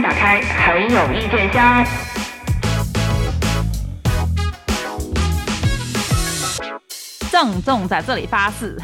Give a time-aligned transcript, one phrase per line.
[0.00, 1.84] 打开很有意见箱。
[7.30, 8.78] 郑重在这里发誓，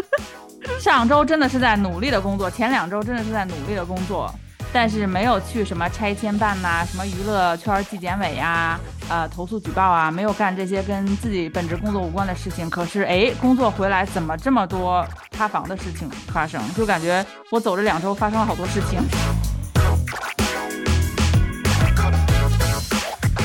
[0.80, 4.34] 上周真的是在努力的工作，前两周真的是在努力的工作，
[4.72, 12.68] 但是没有去什么拆迁办呐、什么娱乐圈纪检委呀、呃投诉举报啊，没有干这些跟自己本职工作无关的事情。
[12.68, 16.60] 可是哎，工作回来怎么这么多塌房的事情发生？
[16.74, 19.00] 就感觉我走这两周发生了好多事情。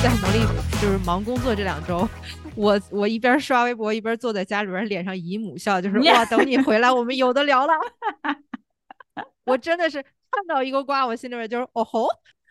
[0.04, 0.44] 在努力
[0.82, 2.10] 就是忙工作这两周，
[2.56, 7.74] 我我一边刷微博一边坐在家里边，脸上姨母笑，就是 哇，等你回来，我们有的聊了。
[9.46, 12.08] 我真的是看到一个瓜，我心里边就是哦吼，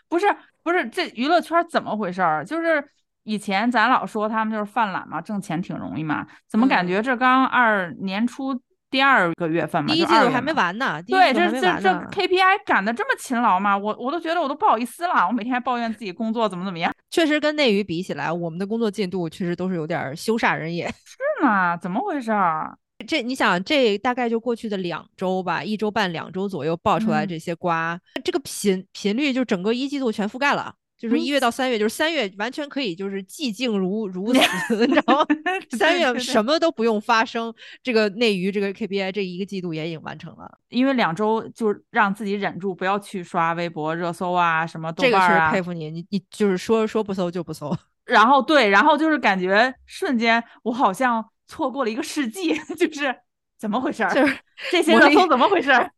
[0.08, 0.26] 不是
[0.62, 2.44] 不是，这娱乐圈怎么回事儿？
[2.44, 2.88] 就是
[3.24, 8.54] 以前咱老说他们就是犯懒嘛，挣钱挺容易嘛，怎么感觉这刚二年初
[8.90, 10.50] 第二个月份嘛，嗯第一季度还没。
[10.52, 13.78] 完呢，对，这这这 KPI 赶得这么勤劳吗？
[13.78, 16.92] 我我都觉得我都不好意思了，我每天还抱怨自己工作怎么怎么样。
[17.08, 20.88] 确实跟内娱比起来，我们的工作进度确实都是有点儿羞煞人也。
[21.06, 22.76] 是吗，怎么回事儿？
[23.06, 30.74] 这你想，这大概就过去的两周吧，一周半、两周左右爆出来嗯这些瓜，这个频频率就整个一季度全覆盖了。
[31.00, 34.40] 就是一月到三月，就是三月完全可以就是寂静如如死，
[34.86, 35.26] 你知道吗？
[35.70, 40.58] 三月什么都不用发生，这个内娱这个 KPI 这一个季度也已经完成了。
[40.68, 45.50] 因为两周就让自己忍住，不要去刷微博热搜啊，什么豆这个确实瓣儿啊。
[45.50, 47.74] 佩服你，你你就是说说不搜就不搜。
[48.04, 53.16] 然后对，然后就是感觉瞬间我好像错过了一个世纪， 就是
[53.58, 54.12] 怎么回事儿？
[54.14, 54.36] 就是
[54.70, 55.90] 这些热搜怎么回事儿？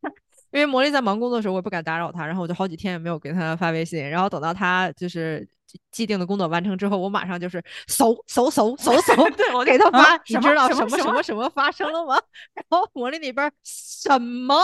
[0.53, 4.08] 因为魔力在忙工作的时候，我也不敢打扰他，然后我就好几天也没有给他发微信。
[4.08, 12.20] 然后等到他就是既既定的工作完成之后，我马上就是搜搜搜搜搜， 对我给他发，啊你知道什么什么什么什么什么发生了吗？
[12.55, 14.55] 然后魔力那边什么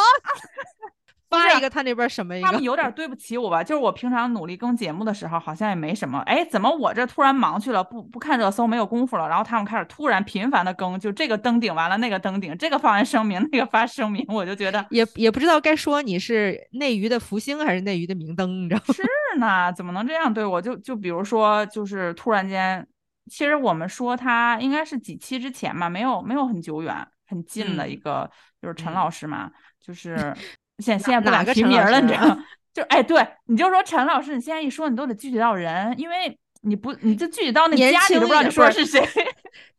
[1.29, 3.63] 发一个，他那边什么一个，他们有点对不起我吧？
[3.63, 6.19] 就是我平常努力更节目的时候，好像也没什么。
[6.21, 9.29] 哎，怎么我这突然忙去了，不不看热搜，没有功夫了？
[9.29, 18.95] 然后他们开始突然频繁的更，就这个登顶完了，那个登顶，这个发完声明，那个发声明，我就觉得也也不知道该说你是内娱的福星还是内娱的明灯，你知道吗？
[18.95, 19.03] 是
[19.39, 20.61] 呢，怎么能这样对我？
[20.61, 22.87] 就就比如说，就是突然间，
[23.31, 29.51] 其实我们说他应该是几期之前嘛，没有没有很久远，很近的一嗯个，就是陈嗯老师嘛，
[29.81, 30.35] 就是
[30.79, 32.39] 现现在不个提名了，你知道？
[32.75, 39.03] 就哎，对，你就说陈老师，你现在一说，你都得具体到人，因为你不，你就具体到那年家，你轻都不知道你说的是谁。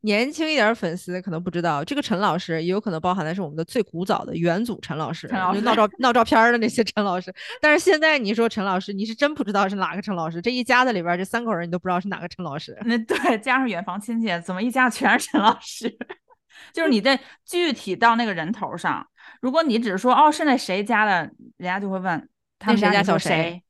[0.02, 7.34] 年轻一点儿粉丝可能不知道，这个陈老师也有可能包含的是我们的最古早的元祖陈老师，陈老师就闹照闹照片儿的那些陈老师。
[7.62, 10.42] 但是现在你说陈老师，你是真不知道是哪个陈老师。
[10.42, 12.78] 这一家子里边儿这三口人，你都不知道是哪个陈老师。
[12.86, 15.98] 那对，加上远房亲戚，怎么一家全是陈老师？
[16.74, 19.06] 就是你得具体到那个人头上。
[19.42, 23.62] 如果你只是说哦是那谁家的，人家就会问他那谁们家小谁？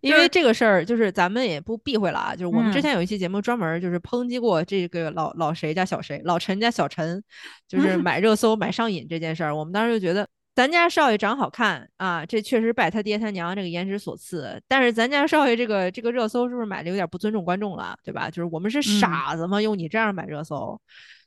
[0.00, 7.22] 因为这个事儿，就是咱们也不避讳了啊，就是我们之嗯前有一期节目专门儿就是抨击过这个老老谁家小谁，老陈家小陈，
[7.68, 9.54] 就是买热搜买上瘾这件事儿。
[9.54, 10.26] 我们当时就觉得，
[10.56, 14.60] 咱家少爷长好看啊，这确实拜他爹他娘这个颜值所赐。
[14.66, 18.28] 但是咱家少爷这个这个热搜是不是买的有点不尊重观众了，对吧？
[18.28, 19.62] 就是我们是傻子吗？
[19.62, 20.80] 用你这样买热搜？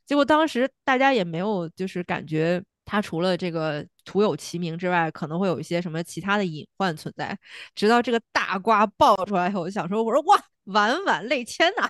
[0.06, 7.38] 结果当时大家也没有就是感觉它除了这个徒有其名之外，可能会有一些什么其他的隐患存在。
[7.76, 11.90] 直到这个大瓜爆出来以后，我就想说，我说哇，晚晚泪千呐、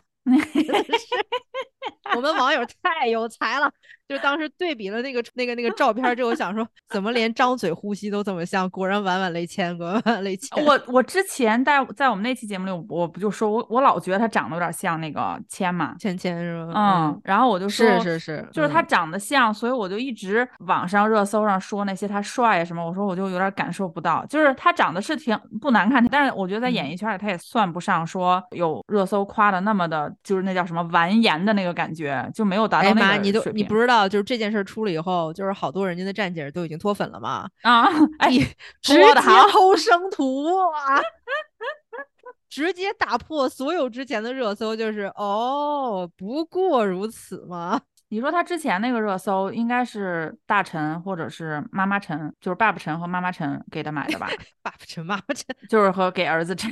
[0.54, 1.06] 真的是
[2.16, 3.72] 我们网友太有才了。
[4.06, 8.70] 就当时对比了那个那个那个照片之后，我想说， 怎么连张嘴呼吸都这么像？
[8.70, 10.64] 果然晚晚泪千，果然晚晚泪千。
[10.66, 16.74] 我我之前在在我们那期节目里，我我不就说我我老觉得他长得有点像那个谦嘛，芊芊是吧？
[16.76, 37.88] 嗯，然后我就说是是是，就是他嗯长得像，所以我就一直网上热搜上说那些他帅啊什么，我说我就有点感受不到，就是他长得是挺不难看，但是我觉得在演嗯艺圈里他也算不上说有热搜夸的那么的，就是那叫什么完颜的那个感觉，就没有达哎妈，到那个你都你不知道，就是这件事儿出了以后，就是好多人家的站姐都已经脱粉了嘛，啊，
[38.20, 38.40] 哎，你
[38.82, 39.14] 直接
[39.52, 41.02] 偷生图啊！
[42.50, 47.82] 直接打破所有之前的热搜，就是哦，不过如此吗？
[48.14, 54.28] 你说他之前那个热搜应该是大陈或者是妈妈陈，就是爸爸陈和妈妈陈给他买的吧？
[54.62, 56.72] 爸爸陈，妈妈陈，就是和给儿子陈。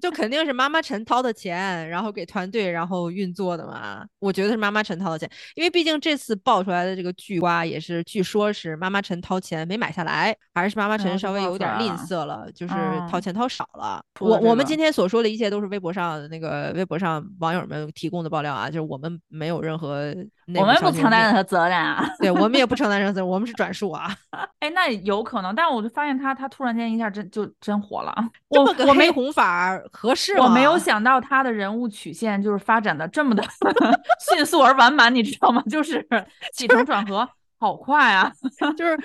[0.00, 4.06] 就 肯定是妈妈陈掏的钱，然后给团队然后运作的嘛。
[4.20, 12.74] 我觉得是妈妈陈掏的钱，因为毕竟这次爆出来的这个巨瓜也是，据说是妈妈陈掏钱没买下来，还是妈妈陈稍微有点吝啬了，就是
[13.10, 14.00] 掏嗯钱掏少了。
[14.20, 22.04] 我我们今天所说的一切都是微博上那个微博上网友们提供的爆料啊，就是我们没有任何内我们不承担任何责任啊。
[22.20, 24.14] 对我们也不承担任何责任，我们是转述啊。
[24.60, 28.14] 哎，那有可能，但是我就发现他他突然间一下真就真火了。
[28.50, 30.44] 这我么个黑我没红法儿合适吗？
[30.44, 33.42] 我没有想到他的人物曲线就是发展的这么的
[34.34, 35.62] 迅速而完满，你知道吗？
[35.70, 36.06] 就是
[36.52, 37.28] 起承转合
[37.60, 38.32] 好快啊！
[38.76, 38.96] 就是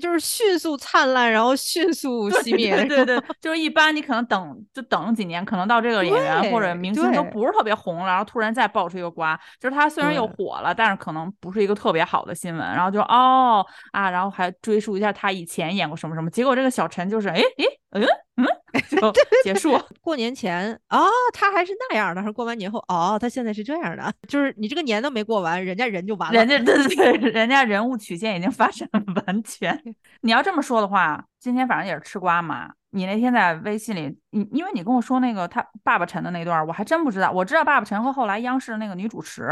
[0.00, 2.74] 就是迅速灿烂，然后迅速熄灭。
[2.86, 17.64] 对对对，就是一般你可能等就等几年，可能到这个演员或者明星都不是特别红了，然后突然再爆出一个瓜，就是他虽然又火了，但是可能不是一个特别好的新闻，然后就哦啊，然后还追溯一下他以前演过什么什么，结果这个小陈就是哎哎
[18.00, 18.06] 嗯
[18.36, 18.46] 嗯
[18.88, 19.12] 就
[19.44, 19.78] 结束。
[20.00, 26.38] 过年前哦，他还是那样的，还是过完年后哦，他现在是这样的，就是你这个年都没过完，人家人就完了。
[26.38, 28.88] 人家对对对，人家人物曲线已经发展
[29.26, 29.78] 完全。
[30.22, 32.72] 你要这么说的话，今天反正也是吃瓜嘛。
[32.94, 37.30] 你那天在微信里，你因为你跟我说那个他爸爸陈的那段儿，我还真不知道。
[37.30, 39.48] 我知道爸爸陈和后来央视那个女主持，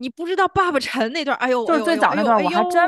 [0.00, 2.86] 你不知道爸爸陈那段，哎呦，就是最早那段我还真不知道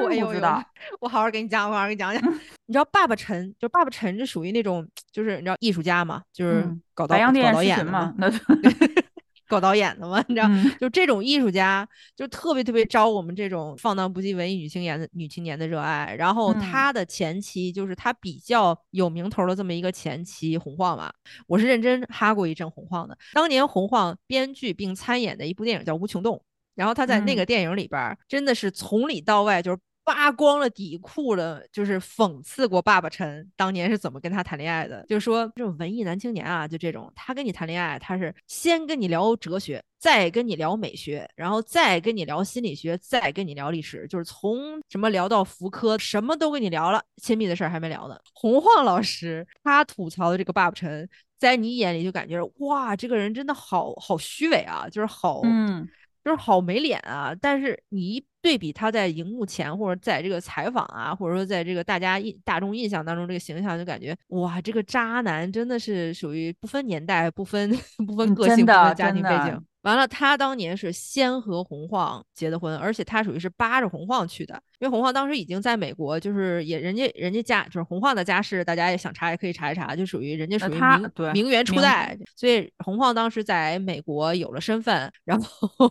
[1.01, 2.23] 我好好给你讲，我好好给你讲讲。
[2.67, 8.31] 你知道爸爸陈，就爸爸陈是属于那种，就是你知道艺术家嘛，就是嗯搞导白洋搞导演的嘛，那
[9.47, 11.87] 搞导演的嘛，你知道，嗯就这种艺术家，
[12.17, 16.17] 就特别特别招我们这种放荡不羁文艺女青年的女青年的热爱。
[16.19, 21.13] 然后嗯他的前妻就是他比较有名头的这么一个前妻洪晃嘛，
[21.47, 23.19] 我是认真哈过一阵洪晃的。
[23.35, 26.37] 当年洪晃编剧并参演的一部电影叫《无穷动》，
[26.75, 29.79] 然后他在那嗯个电影里边儿真的是从里到外就是。
[30.05, 48.19] 扒光了底裤了，就是讽刺过爸爸陈当年是怎么跟他谈恋爱的，就是说这种文艺男青年啊，就这种，他跟你谈恋爱，他是先跟你聊哲学，再跟你聊美学，然后再跟你聊心理学，再跟你聊历史，就是从什么聊到福柯，什么都跟你聊了，亲密的事儿还没聊呢。
[48.35, 51.09] 洪晃老师他吐槽的这个爸爸陈，
[51.39, 55.89] 在你眼里就感觉哇，这个人真的好好虚伪啊，就是好，嗯
[56.25, 57.35] 就是好没脸啊。
[57.41, 67.71] 但是你一对比他在荧幕前或者在这个采访啊，或者说在这个大家印大众印象当中这个形象，就感觉哇，这个渣男真的是属于不分年代、不分
[68.07, 69.65] 不分嗯个性、不分家庭背景。
[69.83, 85.91] 完了，他当年是先和洪晃结的婚，而且他属于是扒着洪晃去的，因为洪晃当时已经在美国，就是也人家人家家就是洪晃的家世，大家也想查也可以查一查，就属于人家属于名名媛初代，所以洪晃当时在美国有了身份，然后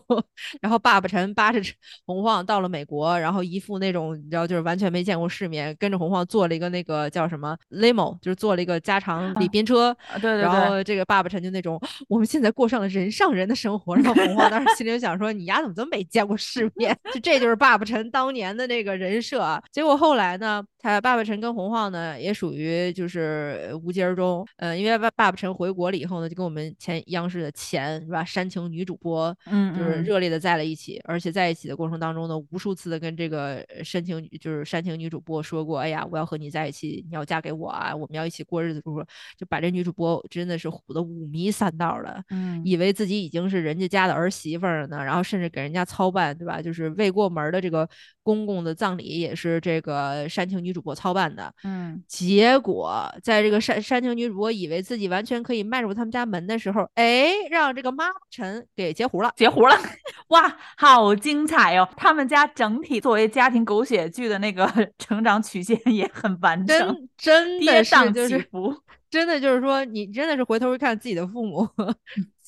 [0.62, 1.60] 然后爸爸陈扒着
[2.06, 11.78] 洪晃到了美国，然后一副那种你知道就是完全没见过世面，跟着洪晃坐了一个那个叫什么 limo，就是坐了一个加长礼宾 车，啊对对然，后这个爸爸陈就那种，
[12.08, 13.81] 我们现在过上了人上人的生活。
[13.86, 16.96] 然后洪晃当时心里想说，你丫怎么这么没见过世面？
[17.12, 19.60] 就这就是爸爸陈当年的那个人设。
[19.70, 24.44] 结果后来呢，他爸爸陈跟洪晃呢也属于就是呃无疾而终。
[24.56, 39.06] 呃，因为爸爸爸陈回国了以后呢，就跟我们前央视的前是吧煽情女主播嗯嗯就是热烈的在了一起，而且在一起的过程当中呢，无数次的跟这个呃煽情女就是煽情女主播说过，哎呀，我要和你在一起，你要嫁给我啊，我们要一起过日子，如何？
[39.38, 46.60] 就把这女主播真的是唬得五迷三道的，嗯以为自己已经是人家家的儿媳妇儿了呢，然后甚至给人家操办，对吧？
[46.60, 47.88] 就是未过门儿的这个
[48.22, 51.52] 公公的葬礼也是这个煽情女主播操办的。
[51.64, 59.32] 嗯，结果在这个煽煽情女主播以为自己完全可以迈入他们家门的时候，哎，让这个妈妈陈给截胡了。
[59.36, 59.76] 截胡了，
[60.28, 61.88] 哇，好精彩哦！
[61.96, 64.66] 他们家整体作为家庭狗血剧的那个
[64.98, 68.74] 成长曲线也很完整，真真的是就是起伏。
[69.12, 71.68] 真的就是说，你真的是回头一看自己的父母，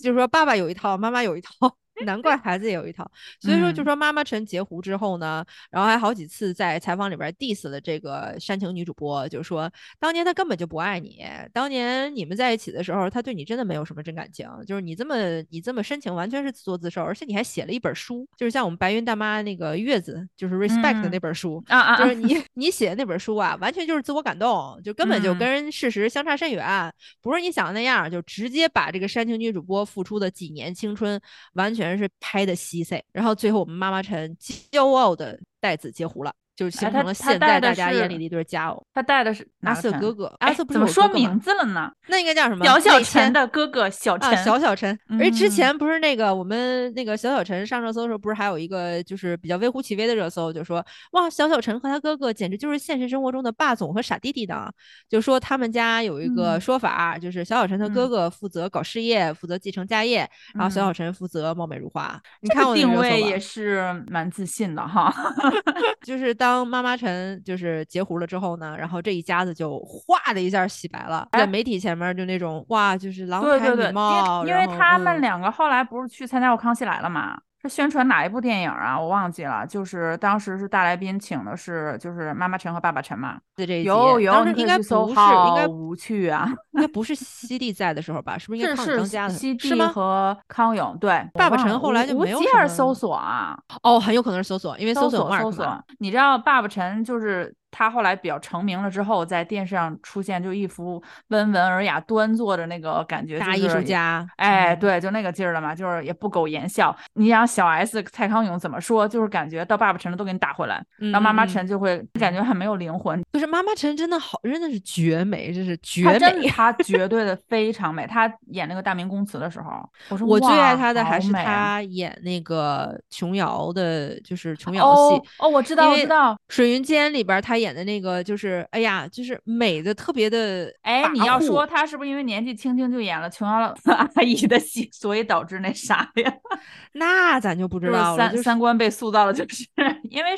[0.01, 3.09] 就是说爸爸有一套，妈妈有一套，难怪孩子也有一套。
[3.41, 3.85] 所以说，就嗯。
[3.85, 11.23] 说妈妈陈截胡之后呢，然后还好几次在采访里边 diss 了这个煽情女主播，就说当年她根本就不爱你，
[11.53, 15.15] 当年你们在一起的时候，她对你真的没有什么真感情，就是你这么
[15.51, 25.39] 你这么深情，完全是自作自受，而且你还写了一本书，就是像我们白云大妈那个月子，就是 respect 那本书，啊啊，啊就是你你写的那本书啊，完全就是自我感动，就根本就嗯。
[25.39, 31.21] 跟事实相差甚远，不是你想的那样，就直接把这个煽情女主播付出的几年青春
[31.55, 34.37] 完全是拍的稀碎，然后最后我们妈妈陈
[34.71, 36.35] 骄傲的带子截胡了。
[36.57, 38.87] 就形成了现在大家眼里的一对佳偶。
[38.93, 41.91] 他带的是阿瑟哥哥，哎阿瑟怎么说名字了呢？
[42.09, 42.65] 那应该叫什么？
[42.65, 54.71] 小小陈的哥哥小陈，啊，小小陈，而之嗯前不是那个我们那个小小陈上热搜的时候，不是还有一个就是比较微乎其微的热搜，就说哇，小小陈和他哥哥简直就是现实生活中的霸总和傻弟弟呢。
[55.09, 62.21] 就说他们家有一个嗯说法，就是小小陈他哥嗯哥负责搞事业，负责继承家业，然后小嗯小陈负责貌美如花。
[62.41, 65.13] 你这看过那个定位也是蛮自信的哈。
[66.05, 75.21] 就是当妈妈陈就是截胡了之后呢，然后这一家子就哗的一下洗白了，在媒体前面就那种哇，就是郎才女对对对，因貌，为因为他们嗯。
[75.23, 79.01] 两个后来不是去参加过《康熙来了》嘛，是宣传哪一部电影啊？
[79.01, 83.39] 我忘记了，就是当时是大来宾请的是就是妈妈陈和爸爸陈嘛。
[83.57, 85.15] 对这一集有有，当时应该不是，
[85.49, 86.53] 应该无趣啊。
[86.75, 88.37] 应该不是西帝在的时候吧？
[88.37, 89.89] 是不是应该是是康永当家的西帝候是吗？
[89.89, 91.27] 和康永对。
[91.33, 95.53] 爸爸陈后来就没有什么吉尔搜索啊，哦，很有可能是搜索，因为搜索有马尔搜。
[95.53, 95.85] 索。
[95.99, 106.97] 你知道爸爸陈就是他后来比较成名了之后，在电视上出现，就一副温文尔雅、端坐的那个感觉，大艺术家，哎，嗯，对，就那个劲儿了嘛，就是也不苟言笑。
[107.15, 113.21] 你想小 S 蔡康永怎么说，就是感觉到爸爸陈了都给你打回来，嗯然后妈妈陈就会感觉很没有灵魂。
[113.33, 116.49] 就是妈妈陈真的好，真的是绝美，这是绝美。
[116.49, 118.07] 她 绝对的非常美。
[118.07, 126.35] 她演那个大明宫词的时候，我说我最爱哇她的还是她演那个琼瑶的，就是琼瑶戏哦哦，我知道，我知道。
[126.49, 133.73] 《水云间》里边儿她演的那个，就是哎呀，就是美的特别的哎，你要说她是不是因为年纪轻轻就演了琼瑶
[134.17, 136.35] 阿姨的戏，所以导致那啥呀？
[136.93, 138.17] 那咱就不知道了。
[138.17, 139.65] 三就是三观被塑造了，就是
[140.11, 140.31] 因为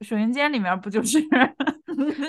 [0.00, 1.20] 水云间里面不就是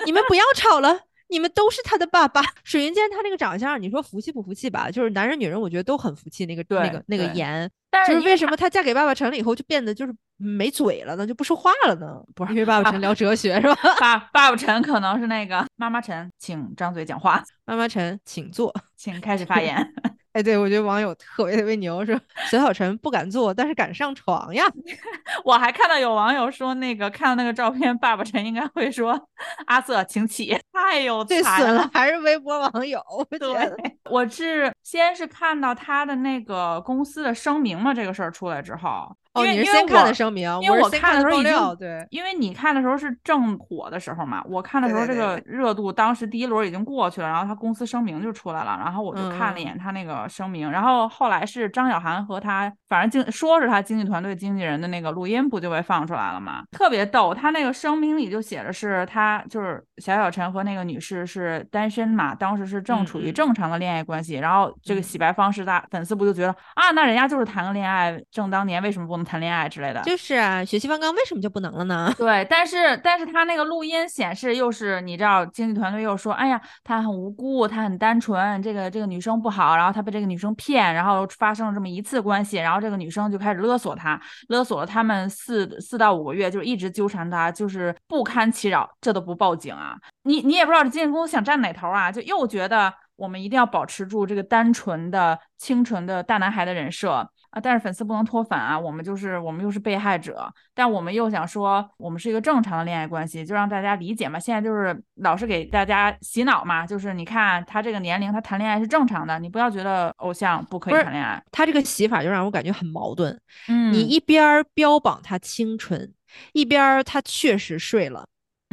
[0.05, 0.99] 你们不要吵了，
[1.33, 2.43] 你们都是他的爸爸。
[2.63, 4.91] 水云间他那个长相，你说服气不服气吧？
[4.91, 6.45] 就是男人女人，我觉得都很服气。
[6.45, 11.25] 那个那个那个颜，但就是为什么她嫁给爸爸陈了以后就变得就是没嘴了呢？
[11.25, 12.21] 就不说话了呢？
[12.35, 13.75] 不是因为爸爸陈聊哲学是吧？
[13.99, 18.71] 爸爸爸陈可能是那个妈妈陈，请张嘴讲话，妈妈陈，请坐。
[18.95, 19.93] 请开始发言。
[20.33, 24.65] 哎，对，我觉得网友特别特别牛，说小小陈不敢坐，但是敢上床呀。
[25.45, 29.29] 我还看到有网友说，那个看到那个照片，爸爸陈应该会说
[29.67, 31.89] ：“阿瑟，请起。”太有才了。
[31.93, 32.99] 还是微博网友。
[33.39, 63.33] 对，我是先是看到他的那个公司的声明嘛，这个事儿出来之后，哦，因为因为你是先看我的声明，因为我看看的时候已经，对，因为你看的时候是正火的时候嘛，我看的时候这个热度当时第一轮已经过去了，然后他公司声明就出来了，然后我就看了一眼他那个声明，然后后来是张小涵和他，反正经说是他经纪团队经纪人的那个录音不就被放出来了嘛，特别逗，他那个声明里就写的是他就是小小陈和那个女士是单身嘛，当时是正嗯处于嗯。
[63.33, 65.03] 正常的恋爱关系，然后这个嗯。
[65.03, 72.13] 洗白方式大粉丝不就觉得啊，那人家就是谈个恋爱，正当年为什么不能谈恋爱之类的，就是啊，血气方刚为什么就不能了呢？
[72.17, 89.95] 对，但是但是他那个录音显示又是你知道，经纪团队又说，哎呀，他很无辜，他很单纯，这个这个女生不好，然后他被这个女生骗，然后发生了这么一次关系，然后这个女生就开始勒索他，勒索了他们四四到五个月，就是一直纠缠他，就是不堪其扰，这都不报警啊？
[90.23, 92.11] 你你也不知道这经纪公司想站哪头啊？
[92.11, 104.39] 就又觉得我们一定要保持住这个单纯的、清纯的大男孩的人设啊，但是粉丝不能脱粉啊，我们就是我们又是被害者，但我们又想说我们是一个正常的恋爱关系，就让大家理解嘛。
[104.39, 111.39] 现在就是老是给大家洗脑嘛，就是你看他这个年龄，他谈恋爱是正常的，你不要觉得偶像不可以谈恋爱。
[111.51, 113.39] 他这个洗法就让我感觉很矛盾。
[113.67, 116.11] 嗯，你一边儿标榜他清纯，
[116.53, 118.25] 一边儿他确实睡了。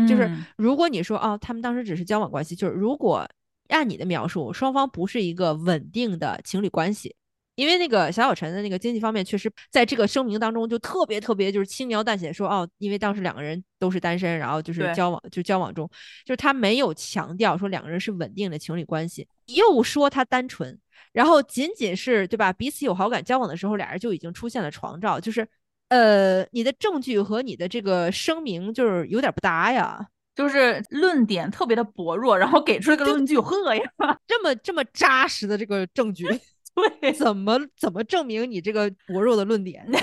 [0.08, 3.28] 就是嗯如果你说哦，他们当时只是交往关系，就是如果
[3.68, 7.14] 按你的描述，双方不是一个稳定的情侣关系。
[7.60, 15.86] 因为那个小小陈的那个经济方面，确实在这个声明当中就特别特别就是轻描淡写说哦，因为当时两个人都是单身，然后就是交往就交往中，
[16.24, 20.78] 就是他没有强调说两个人是稳定的情侣关系，又说他单纯，
[21.12, 22.50] 然后仅仅是对吧？
[22.50, 25.46] 彼此有好感，交往的时候俩人就已经出现了床照，就是
[25.90, 30.08] 呃，你的证据和你的这个声明就是有点不搭呀。
[30.32, 33.82] 就是论点特别的薄弱，然后给出这个论据，呵呀，
[34.26, 36.24] 这么这么扎实的这个证据，
[37.00, 39.86] 对，怎么怎么证明你这个薄弱的论点？
[39.92, 39.98] 就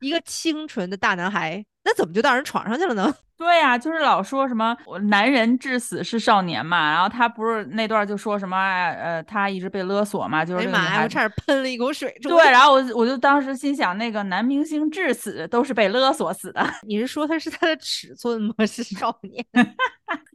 [0.00, 3.14] 一个清纯的大男孩，那怎么就到人床上去了呢？
[3.38, 18.54] 对呀、就是老说什么我男人至死是少年嘛，然后他不是那段就说什么哎呃，他一直被勒索嘛，就是哎呀我差点喷了一口水出对，然后我我就当时心想，那个男明星至死都是被勒索死的， 你是说他是他的尺寸吗？
[18.66, 19.44] 是少年？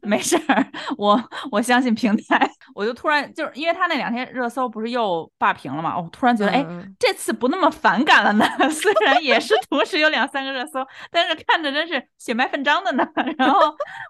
[0.04, 0.66] 没事儿，
[0.98, 1.20] 我
[1.52, 2.50] 我相信平台。
[2.76, 6.64] 我就突然就是因为他那两天热搜不是又霸屏了嘛，我突然觉得，哎，
[7.00, 8.46] 这次不那么反感了呢。
[8.70, 13.08] 虽然也是同时有两三个热搜，但是看着真是血脉奋张的呢。
[13.38, 13.60] 然后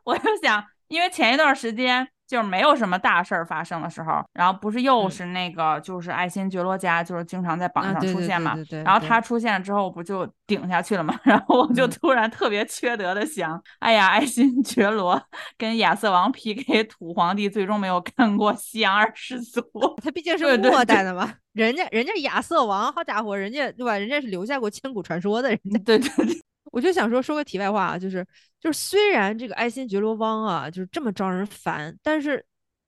[0.03, 2.07] 我就想，因为前一段时间。
[2.27, 8.55] 就是没有什么大事儿发生的时候，然后不是又嗯是那个就是爱新觉罗家，就是经常在榜上出现嘛。
[8.85, 11.13] 然后他出现了之后，不就顶下去了嘛？
[11.25, 15.21] 然后我就嗯突然特别缺德的想，哎呀，爱新觉罗
[15.57, 19.61] 跟亚瑟王 PK 土皇帝，最终没有干过西洋二世祖。
[20.01, 23.97] 他毕竟是末代的嘛，人家人家亚瑟王，好家伙，人家对吧？
[23.97, 25.77] 人家是留下过千古传说的人家。
[25.83, 26.40] 对对对，
[26.71, 28.25] 我就想说说个题外话啊，就是
[28.59, 32.43] 就是虽然这个爱新觉罗汪啊，就是这么招人烦，但是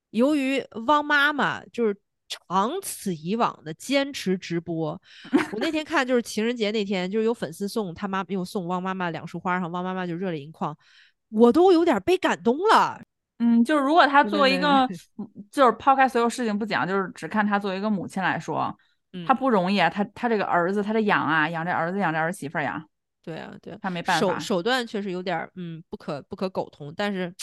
[0.09, 1.95] 由于汪妈妈就是
[2.27, 4.99] 长此以往的坚持直播。
[5.51, 10.75] 我那天看就是情人节那天，就是有粉丝送他妈又送汪妈妈两束花，然后汪妈妈就热泪盈眶，
[11.29, 12.99] 我都有点被感动了。
[13.39, 14.87] 嗯，就是如果他对作为一个，
[15.51, 18.73] 就是抛开所有事情不讲，就是只看他作为一个母亲来说，
[19.11, 22.85] 嗯他不容易啊，他他这个儿子，他得养啊，养这儿子，养这儿媳妇儿呀，
[23.23, 24.19] 对啊，对啊，他没办法。
[24.19, 27.33] 手手段确实有点儿嗯不可不可苟同，但是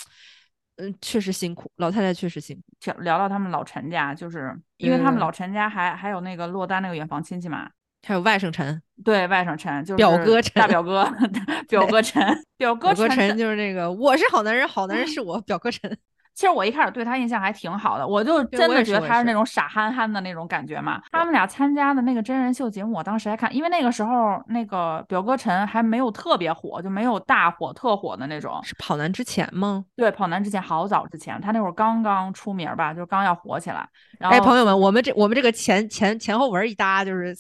[0.77, 2.63] 嗯确实辛苦，老太太确实辛苦。
[2.85, 7.71] 聊聊到他们老陈家，就是因为他们老陈家还还有那个落单那个远房亲戚嘛，
[8.07, 11.05] 还有外甥陈，对外甥陈，就是表哥陈大表哥
[11.69, 12.23] 表哥陈，
[12.57, 15.97] 表哥陈陈就是那个我是好男人，好男人是我，表哥陈。
[16.35, 21.01] 其实我一开始对他印象还挺好的，我就真的觉得他是那种傻憨憨的那种感觉嘛。
[21.11, 28.59] 他们俩参加的那个真人秀节目，我当时还看，因为那个时候那个表哥陈还没有特别火，就没有大火特火的那种。
[28.63, 29.85] 是跑男之前吗？
[29.97, 33.87] 对，跑男之前好早之前，他那会儿刚刚出名吧，就刚要火起来。
[34.19, 37.37] 然后，哎，朋友们，我们这我们这个前前前后文一搭，就是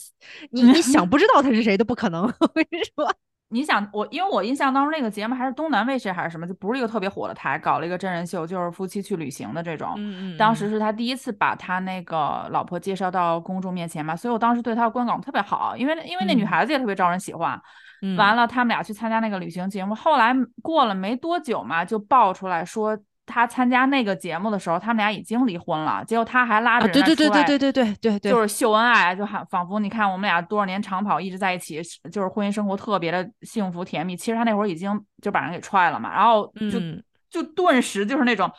[0.50, 2.24] 你你想不知道他是谁都不可能。
[2.40, 3.14] 我跟你说，
[3.50, 9.92] 你想我，因为我印象当中那个节目还是东南卫视还是什么，就不是一个特别火的台，搞了一个真人秀，就是夫妻去旅行的这种。
[9.96, 17.60] 嗯当时是他第一次把他那个老婆介绍到公众面前嘛，所以我当时对他的观感特别好，因为因为那女嗯孩子也特别招人喜欢。
[18.02, 22.96] 嗯完了，他们俩去参加那个旅行节目，后来过了没多久嘛，就爆出来说
[23.30, 34.16] 他参加那个节目的时候，他们俩已经离婚了，结果他还拉啊，着人对对对对对对对对对，就是秀恩爱，就喊仿佛你看我们俩多少年长跑一直在一起，就是婚姻生活特别的幸福甜蜜。
[34.16, 38.50] 其实他那会儿已经就把人给踹了嘛，然后就、嗯就顿时就是那种，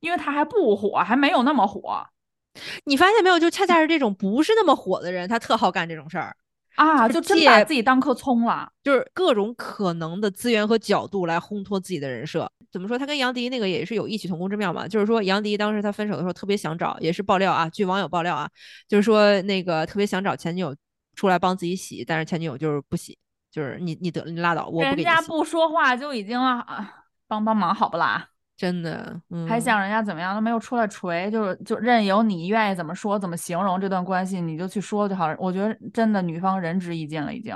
[0.00, 2.06] 因为他还不火，还没有那么火
[2.84, 3.38] 你发现没有？
[3.38, 6.36] 就恰恰是这种不是那么火的人，他特好干这种事儿，
[6.76, 8.68] 啊，就就是真把自己当棵葱了。
[8.84, 12.52] 就是各种可能的资源和角度来烘托自己的人设。
[12.72, 12.98] 怎么说？
[12.98, 14.88] 他跟杨迪那个也是有异曲同工之妙嘛。
[14.88, 18.48] 就是说，杨迪当时他分手的时候特别想找，也是爆料啊，据网友爆料啊，
[18.88, 20.74] 就是说那个特别想找前女友
[21.14, 23.18] 出来帮自己洗，但是前女友就是不洗，
[23.50, 24.96] 就是你你得你拉倒，我不人。
[24.96, 28.26] 家不说话就已经啊，帮帮忙好不啦？
[28.54, 35.36] 真的，嗯、还想人家怎么样都没有出来锤，就是就任由你愿意怎么说怎么形容这段关系，你就去说就好了。
[35.38, 37.54] 我觉得真的女方仁至义尽了，已经。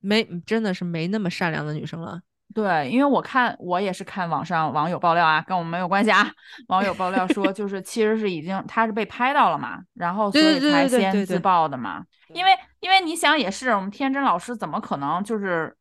[0.00, 2.20] 没真的是没那么善良的女生了。
[2.54, 6.28] 对，因为我看我也是看网上网友爆料啊，跟我们没有关系啊。
[6.68, 12.02] 网友爆料说，就是其实是已经他是被拍到了嘛，然后所以才先自对对对对爆的嘛。
[12.34, 15.74] 因为因为你想也是，我们天真老师怎么可能就是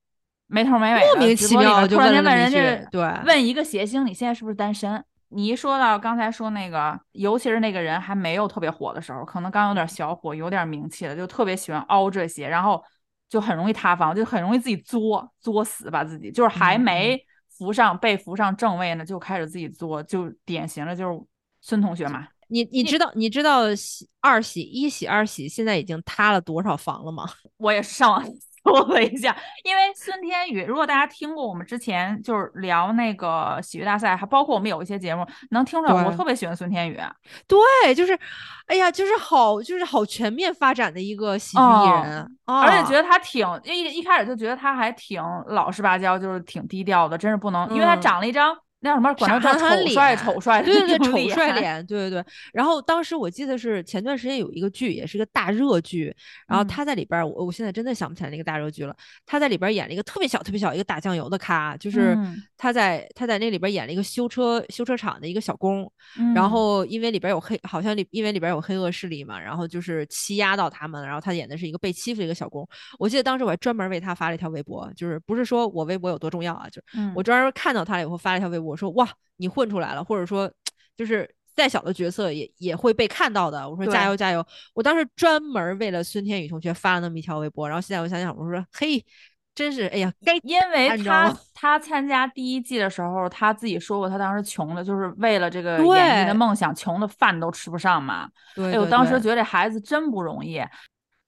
[0.48, 5.04] 没头没尾的莫名其妙就突然间问人家对问一个谐星你现在是不是单身？
[5.30, 12.82] 你一说到刚才说那个，尤其是那个人还没有特别火的时候，可能刚有点小火，有点名气了，就特别喜欢凹这些，然后
[13.30, 21.20] 就很容易塌房，就很容易自己作作死把自己，就是还嗯没扶上被扶上正位呢，就开始自己作，就典型的就是
[21.62, 22.28] 孙同学嘛。
[22.50, 27.26] 你你知道你知道喜二喜一喜二喜现在已经塌了多少房了吗？
[27.58, 28.24] 我也是上网
[28.68, 37.00] 搜了一下，因为孙天宇，如果大家听过我们之前就是聊那个喜剧大赛，还包括我们有一些节目，能听出来我特别喜欢孙天宇。
[37.48, 38.18] 对，就是，
[38.66, 48.02] 哎呀，就是好，就是好全面发展的一个喜剧艺哦人，而且觉得得他挺一一开始就觉得他还挺老实巴交，就是挺低调的，真是不能，因为他嗯。
[48.02, 49.26] 长了一张那叫什么，丑
[49.90, 52.26] 帅脸丑帅 对对对，丑帅脸，对对对。
[52.54, 56.16] 然后当时我记得是前段时间有一个剧，也是个大热剧，
[56.48, 58.96] 然后嗯他在里边儿，我我现在真的想不起来那个大热剧了。
[59.26, 72.68] 他在里边儿演了一个特别小、特别小一个打酱油的咖，就是嗯他在他在那里边儿演了一个修车修车厂的一个小工，嗯然后因为里边有黑，好像里因为里边有黑恶势力嘛，然后就是欺压到他们，然后他演的是一个被欺负的一个小工。
[73.00, 80.52] 我记得当时我还专门为他发了一条微博，就是不是说我微博有多重要啊，就是我专门看到他了以后发了一条微博，我说哇，你混出来了，或者说
[80.96, 83.68] 就是再小的角色也也会被看到的。
[83.70, 84.46] 我说加油加油！
[84.74, 89.04] 我当时专门为了孙天宇同学发了那么一条微博，然后现在我想想，我说嘿，
[89.56, 98.30] 真是哎呀，该因为他他参加第一季的时候，他自己说过，他当时穷的，就是为了这个演艺的梦想，穷的饭都吃不上嘛。
[98.56, 100.62] 对哎呦，当时觉得这孩子真不容易。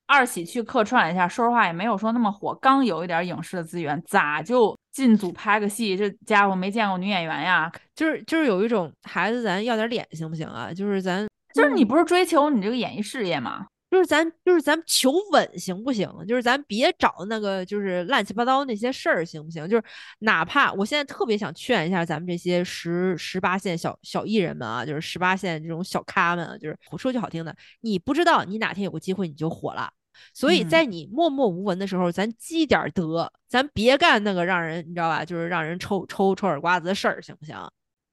[0.06, 5.96] 二喜去客串一下，说实话也没有说那么火，刚有一点影视的资源，咋就进组拍个戏？
[5.96, 7.72] 这家伙没见过女演员呀！
[7.96, 10.74] 就是就是有一种孩子，咱要点脸行不行啊？
[10.74, 13.66] 就是咱就是你不是追求你这个演艺事业吗？
[13.90, 16.08] 就是咱就是咱求稳行不行？
[16.28, 19.68] 就是咱别找那个就是乱七八糟那些事儿行不行？
[19.70, 19.84] 就是
[20.20, 29.90] 哪怕我现在特别想劝一下咱们这些十十八线小小艺人们啊，就是十八线这种小咖们啊，就是我说句好听的，你不知道你哪天有个机会你就火了。
[30.34, 37.56] 所以嗯在你默默无闻的时候，咱积点德，咱别干那个让人你知道吧，就是让人抽抽抽耳刮子的事儿，行不行？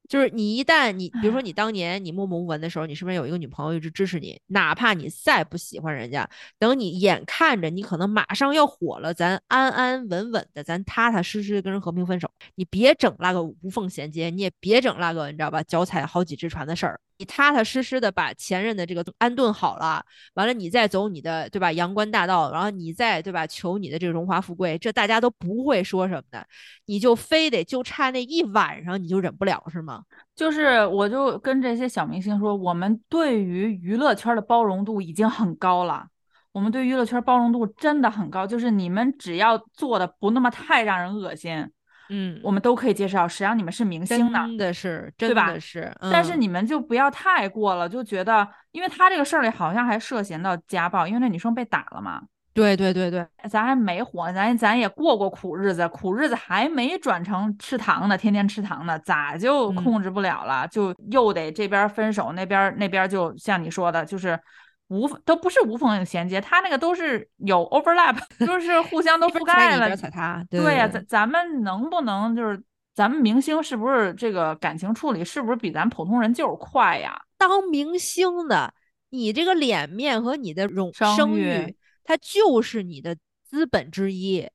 [0.09, 26.47] 就是你一旦你，比如说你当年你默默无闻的时候，你身边有一个女朋友一直支持你，哪怕你再不喜欢人家，等你眼看着你可能马上要火了，咱安安稳稳的，咱踏踏实实的跟人和平分手，你别整那个无缝衔接，你也别整那个你知道吧，脚踩好几只船的事儿，你踏踏实实的把前任的这个安顿好了，完了你再走你的对吧阳关大道，然后你再对吧求你的这个荣华富贵，这大家都不会说什么的，
[26.87, 30.03] 你就非得就差那一晚上你就忍不了是吗？
[30.35, 36.07] 就是我就跟这些小明星说，我们对于娱乐圈的包容度已经很高了，
[36.53, 41.71] 我们对娱乐圈包容度真的很高，就是你们只要做的不那么太让人恶心，
[42.11, 43.27] 嗯，我们都可以接受。
[43.29, 44.39] 谁让你们是明星呢？
[44.41, 52.23] 真的是，真的是，但是嗯你们就不要太过了，就觉得，因为他这个事儿里好像还涉嫌到家暴，因为那女生被打了嘛。
[52.55, 60.67] 对对对对，咱还没火，咱咱也过过苦日子，苦日子还没转成吃糖呢，天天吃糖呢，咋就嗯控制不了了？
[60.69, 64.41] 就又得这边分手，那边那边就像你说的，就是
[64.89, 72.63] 无都不是无缝衔接，他那个都是有 overlap， 就是互相都覆盖了踩他，对对呀、对咱咱们能不能就是
[72.95, 77.21] 咱们明星是不是这个感情处理是不是比咱普通人就是快呀？
[77.37, 78.73] 当明星的，
[79.11, 84.49] 你这个脸面和你的荣声誉，它就是你的资本之一。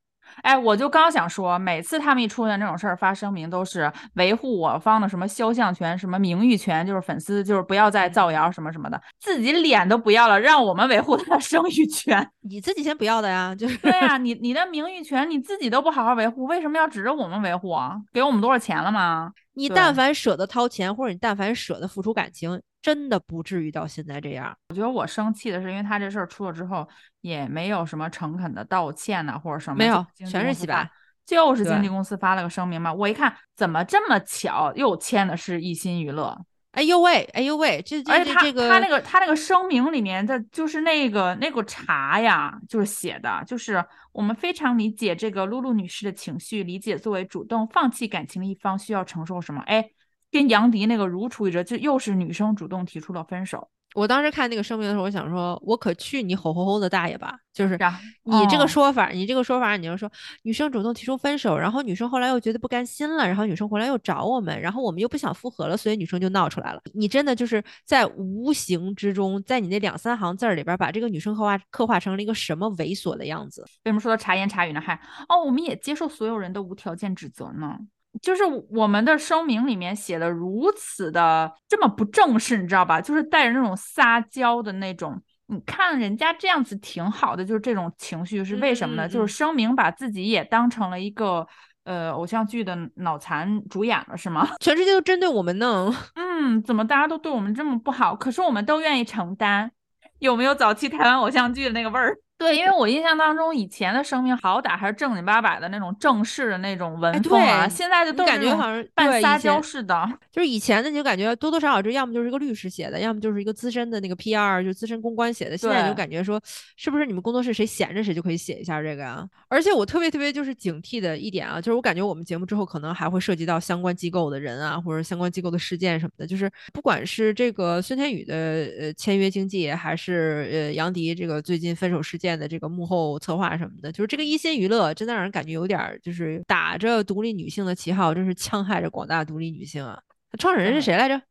[0.43, 12.27] 哎，我就刚想说，每次他们一出现这种事儿，发声明都是维护我方的什么肖像权、什么名誉权，就是粉丝就是不要再造谣什么什么的，自己脸都不要了，让我们维护他的声誉权。
[12.41, 17.95] 你自己先不要的呀，就是对呀、你你的名誉权你自己都不好好维护，为什么要指着我们维护啊？
[18.13, 19.31] 给我们多少钱了吗？
[19.53, 24.55] 你但凡舍得掏钱，或者你但凡舍得付出感情，真的不至于到现在这样。
[24.69, 26.87] 我觉得我生气的是，因为他这事儿出了之后，
[27.21, 30.89] 也没有什么诚恳的道歉呐、或者什么，没有全是洗白
[31.25, 32.91] 就是经纪公司发了个声明嘛。
[32.93, 36.37] 我一看，怎么这么巧，又签的是一心娱乐，
[36.71, 49.61] 哎呦喂，哎呦喂，这这这个他那个他那个声明里面的，就是那个那个茶呀，就是写的，就是我们非常理解这个露露女士的情绪，理解作为主动放弃感情的一方需要承受什么。
[49.67, 49.87] 哎，
[50.31, 53.67] 跟杨迪那个如出一辙，就又是女生主动提出了分手。
[53.93, 57.37] 我当时看那个声明的时候，我想说，我可去你吼吼吼的大爷吧！
[57.51, 57.77] 就是
[58.23, 60.09] 你这个哦说法，你这个说法，你就说
[60.43, 66.81] 女生主动提出分手，然后女生后来又觉得不甘心了，然后女生回来又找我们，然后我们又不想复合了，所以女生就闹出来了。
[66.93, 73.61] 你真的就是在无形之中，在你那两三行字儿里边儿，把这个女生刻画刻画成了一个什么猥琐的样子。
[73.83, 74.79] 为什么说他茶言茶语呢？
[74.79, 74.95] 还
[75.27, 77.77] 哦，我们也接受所有人的无条件指责呢。
[78.21, 82.99] 就是我们的声明里面写的如此的这么不正式，你知道吧？
[82.99, 85.21] 就是带着那种撒娇的那种。
[85.47, 89.05] 你看人家这样子挺好的，就是这种情绪是为什么呢？
[89.05, 91.45] 嗯嗯嗯就是声明把自己也当成了一个
[91.83, 94.47] 呃偶像剧的脑残主演了，是吗？
[94.61, 95.93] 全世界都针对我们呢。
[96.15, 98.15] 嗯，怎么大家都对我们这么不好？
[98.15, 99.71] 可是我们都愿意承担，
[100.19, 102.17] 有没有早期台湾偶像剧的那个味儿？
[102.41, 110.09] 对，因为我印象当中，以前的声明好歹还是正经八百的那种正式的那种文哎风啊，对现在的都感觉好像半撒娇似的。
[110.31, 115.55] 就是以前的，你就感觉多多少少这要么就是一个律师写的，要么就是一个资深的那个 PR，就资深公关写的。
[115.55, 116.41] 现在你就感觉说，
[116.75, 119.23] 是不是你们工作室谁闲着谁就可以写一下这个啊？
[119.47, 126.25] 而且我特别特别就是警惕的一点啊，就是我感觉我们节目之后可能还会涉及到相关机构的人啊，或者相关机构的事件什么的。
[126.25, 128.35] 就是不管是这个孙天宇的
[128.79, 139.99] 呃签约经纪，还是呃杨迪这个最近分手事件的这个幕后策划什么的，就是这个一心娱乐真的让人感觉有点儿就是打着独立女性的旗号，真是戕害着广大独立女性啊！
[140.39, 141.21] 创始人是谁来着？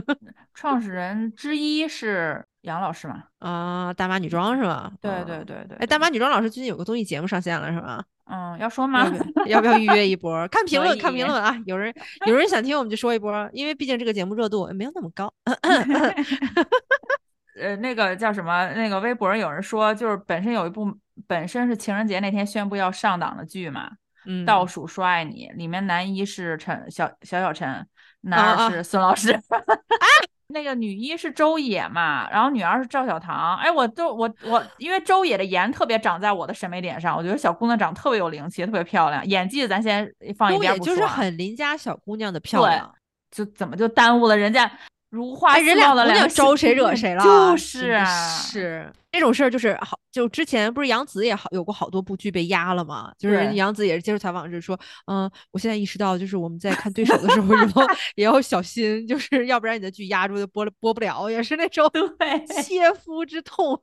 [0.54, 3.24] 创始人之一是杨老师嘛？
[3.38, 4.92] 啊，大妈女装是吧？
[5.00, 5.78] 对啊对对对。
[5.78, 8.04] 哎，大妈女装老师最近有个综艺节目上线了是吧？
[8.32, 9.10] 嗯，要说吗
[9.46, 10.46] 要不要预约一波？
[10.48, 11.58] 看评论，看评论啊！
[11.66, 11.92] 有人
[12.26, 15.32] 有人想听，我们就说一波，因为毕竟这个节目热度没有那么高。
[17.60, 18.68] 呃，那个叫什么？
[18.74, 20.92] 那个微博上有人说，就是本身有一部
[21.26, 23.90] 本身是情人节那天宣布要上档的剧嘛，
[24.26, 27.86] 嗯，倒数说爱你》，里面男一是陈小小小陈，
[28.22, 29.38] 男啊二是孙老师。
[30.52, 33.56] 那个女一是周也嘛，然后女二是赵小棠。
[33.58, 39.24] 哎，我都我我，因为周也的颜特别长在我的审美点上，我觉得小姑娘长得特别有灵气，特别漂亮。
[39.26, 42.92] 演技咱先放一周也就是边不说啊，很邻家小姑娘的漂对亮。
[43.30, 44.68] 就怎么就耽误了人家
[45.10, 47.22] 如花哎，似貌的两招谁惹谁了？
[47.22, 61.90] 就是啊，是这种事儿，就是好，就之前不是杨紫也好有过好多部剧被压了嘛，就是杨紫也是接受采访是说，嗯，我现在意识到，就是我们在看对手的时候， 也要也要小心，就是要不然你的剧压住就播了播不了，也是那种
[62.62, 63.82] 切肤之痛。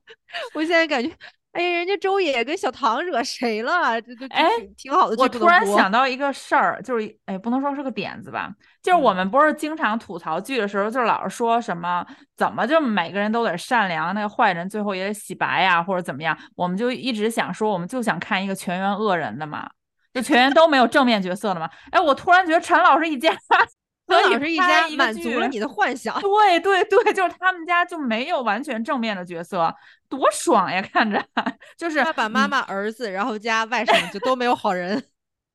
[0.54, 1.12] 我现在感觉。
[1.54, 4.00] 哎，人家周也跟小唐惹谁了？
[4.02, 8.54] 这这这哎挺挺好的剧我突然想到一个事儿，就是哎，不能说是个点子吧，
[8.88, 12.06] 就是我嗯们不是经常吐槽剧的时候，就老是说什么
[12.38, 19.70] 怎么就每个人都得善良，那个坏人最后也得洗白呀，或者怎么样，我们就一直想说，我们就想看一个全员恶人的嘛，
[20.14, 21.70] 就全员都没有正面角色的嘛。
[21.92, 23.30] 哎，我突然觉得陈老师一家
[24.08, 26.18] 可以陈老师一家满足了你的幻想。
[26.22, 29.76] 对对对，就是他们家就没有完全正面的角色，
[30.08, 30.82] 多爽呀！
[30.82, 31.22] 看着
[31.78, 35.04] 就是爸爸妈妈、儿子，然后加外甥，就都没有好人。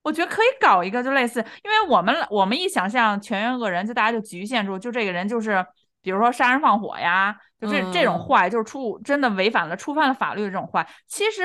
[0.03, 5.65] 我觉得可以搞一个，就类似，因为我们我们一想象全员恶人，就大家就局限住，就这个人就是，
[6.03, 11.43] 比如说杀人放火呀，就这、这种嗯坏，就是触真的违反了触犯了法律的这种坏，其实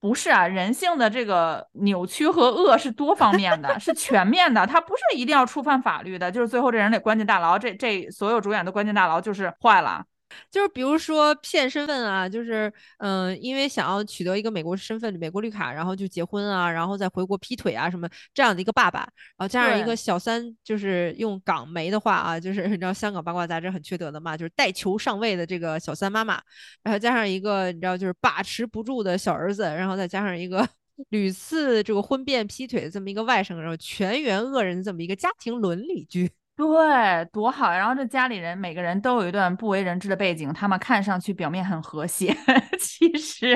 [0.00, 10.02] 不是啊，人性的这个扭曲和恶是多方面的，是全面的，他不是一定要触犯法律的，就是最后这人得关进大牢，这这所有主演都关进大牢就是坏了。
[10.50, 26.40] 就是比如说骗身份啊，就是嗯、因为想要取得一个美国身份、美国绿卡，然后就结婚啊，然后再回国劈腿啊什么这样的一个爸爸，然后加上一个小三，就是用港媒的话啊，就是你知道香港八卦杂志很缺德的嘛，就是带球上位的这个小三妈妈，
[26.82, 30.66] 然后加上一个你知道就是把持不住的小儿子，然后再加上一个。
[31.08, 37.78] 屡次这个婚变劈腿的这么一个外甥，然后全员恶人的这么一个家庭伦理剧，对，多好呀！
[37.78, 42.36] 然后这家里人每个人都有一段不为人知的背景，他们看上去表面很和谐，
[42.78, 43.54] 其实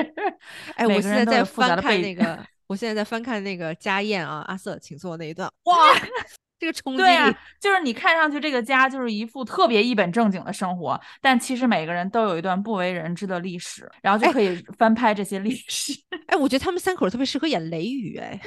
[0.73, 1.79] 哎，我现在在翻。
[1.79, 5.75] 看那个， 我现在在翻看那个家宴啊，阿瑟请坐那一段，哇，
[6.57, 15.93] 这个冲击对呀、力，就是你看上去这个家就是一副特别一本正经的生活，但其实每个人都有一段不为人知的历史，然后就哎可以翻拍这些历史。
[16.25, 18.39] 哎，我觉得他们三口特别适合演雷雨，哎，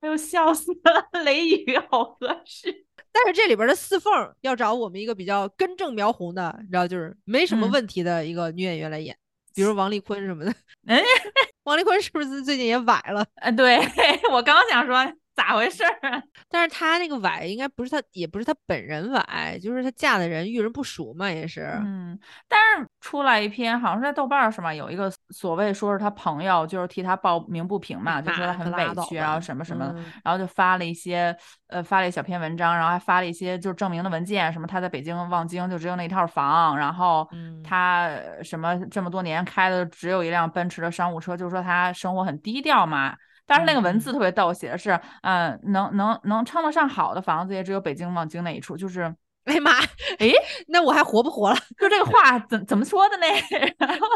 [0.00, 1.22] 哎呦，笑死了！
[1.24, 2.84] 雷雨好合适。
[3.12, 9.16] 但是这里边的四凤要找我们一个比较根正苗红的，你知道，就是没什么嗯问题的一个女演员来演，
[9.54, 10.54] 比如王丽坤什么的。
[10.86, 11.02] 哎，
[11.64, 13.26] 王丽坤是不是最近也崴了？
[13.36, 13.78] 哎，对
[14.32, 14.94] 我刚想说
[15.40, 16.22] 咋回事儿啊？
[16.50, 21.62] 但是他那个崴应该不是他，也不是他本人崴，就是他嫁的人遇人不淑嘛，也是。
[21.82, 24.74] 嗯，但是出来一篇，好像是在豆瓣儿是吗？
[24.74, 31.34] 有一个所谓说是他朋友，就是替他抱鸣不平嘛，就说他很委屈，拉倒吧然后什么什么的，嗯然后就发了一些
[31.68, 43.16] 呃发了一小篇文章，然后还发了一些就是证明的文件，什么他在北京望京就只有那一套房，然后嗯他呃什么这么多年开的只有一辆奔驰的商务车，就是说他生活很低调嘛。
[43.50, 49.72] 但是那个文字嗯特别逗，写的是，嗯、能能能称得上好的房子，也只有北京望京那一处，就是，哎妈，
[50.20, 50.32] 哎，
[50.68, 51.56] 那我还活不活了？
[51.76, 53.26] 就这个话怎怎么说的呢？
[53.76, 54.06] 然后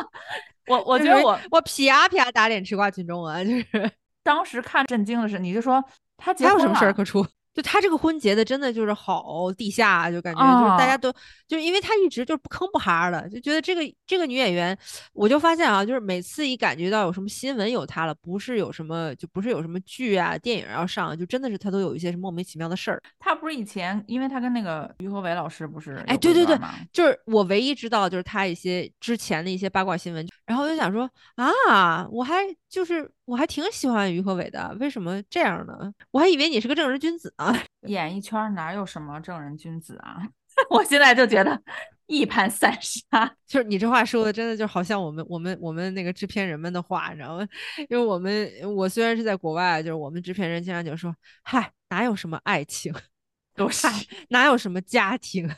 [0.69, 3.91] 我我觉得我我啪啪打脸吃瓜群众啊，就是
[4.23, 5.85] 当时看震惊的是，你就说
[6.17, 7.27] 他结婚还有什么事儿可出？
[7.55, 11.13] 就他这个婚结的真的就是好地下，就感觉就是大家啊都、
[11.47, 14.77] 就是因为他一直就是不吭不哈的，就觉得这个这个女演员，
[15.13, 23.01] 我就发现啊，就是每次一感觉到有什么新闻有她了，不是有什么就不是有什么剧啊电影要上，就真的是她都有一些什么莫名其妙的事儿。
[23.19, 26.59] 她不是以前，因为她跟那个于和伟老师不是哎，对对对
[26.93, 32.35] 就是我唯一知道就是她一些之前的一些八卦新闻，然后我就想说啊，我还
[32.75, 35.95] 就是我还挺喜欢于和伟的，为什么这样呢？
[36.11, 37.57] 我还以为你是个正人君子啊。
[37.87, 40.21] 演艺圈哪有什么正人君子啊？
[40.71, 41.63] 我现在就觉得
[42.07, 43.33] 一盘散沙。
[43.47, 47.47] 就是你这话说的，真的就好像我们我们我们那个制片人们的话，你知道吗？
[47.89, 52.93] 因为我们我虽然是在国外，就是我们制片人经常就说，嗨，哪有什么爱情，
[53.55, 53.87] 都是，
[54.31, 55.49] 哪有什么家庭，